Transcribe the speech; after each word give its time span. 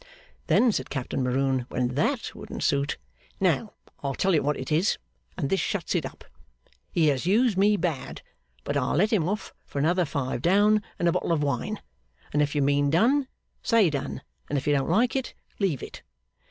Then 0.47 0.71
said 0.71 0.89
Captain 0.89 1.21
Maroon 1.21 1.67
when 1.69 1.89
that 1.89 2.33
wouldn't 2.33 2.63
suit, 2.63 2.97
'Now, 3.39 3.73
I'll 4.01 4.15
tell 4.15 4.33
you 4.33 4.41
what 4.41 4.57
it 4.57 4.71
is, 4.71 4.97
and 5.37 5.47
this 5.51 5.59
shuts 5.59 5.93
it 5.93 6.07
up; 6.07 6.25
he 6.91 7.09
has 7.09 7.27
used 7.27 7.55
me 7.55 7.77
bad, 7.77 8.23
but 8.63 8.75
I'll 8.75 8.95
let 8.95 9.13
him 9.13 9.29
off 9.29 9.53
for 9.63 9.77
another 9.77 10.05
five 10.05 10.41
down 10.41 10.81
and 10.97 11.07
a 11.07 11.11
bottle 11.11 11.31
of 11.31 11.43
wine; 11.43 11.83
and 12.33 12.41
if 12.41 12.55
you 12.55 12.63
mean 12.63 12.89
done, 12.89 13.27
say 13.61 13.91
done, 13.91 14.23
and 14.49 14.57
if 14.57 14.65
you 14.65 14.73
don't 14.73 14.89
like 14.89 15.15
it, 15.15 15.35
leave 15.59 15.83
it. 15.83 16.01